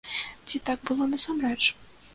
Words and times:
Ці 0.51 0.61
так 0.69 0.79
было 0.91 1.03
насамрэч? 1.13 1.59